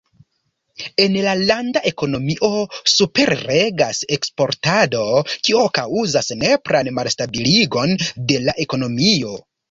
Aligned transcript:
En 1.03 1.15
la 1.25 1.33
landa 1.49 1.81
ekonomio 1.89 2.47
superregas 2.93 3.99
eksportado, 4.17 5.01
kio 5.49 5.61
kaŭzas 5.79 6.31
nepran 6.45 6.89
malstabiligon 7.01 7.95
de 8.33 8.41
la 8.47 8.57
ekonomio. 8.65 9.35